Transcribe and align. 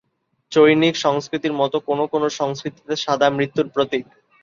চৈনিক 0.51 0.93
সংস্কৃতির 0.97 1.53
মতো 1.53 1.77
কোনো 1.79 2.03
কোনো 2.07 2.27
সংস্কৃতিতে 2.39 2.93
সাদা 2.95 3.27
মৃত্যুর 3.29 3.67
প্রতীক। 3.69 4.05